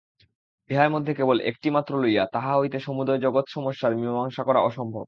[0.69, 4.99] ইহার মধ্যে কেবল একটি মাত্র লইয়া তাহা হইতে সমুদয় জগৎ-সমস্যার মীমাংসা করা অসম্ভব।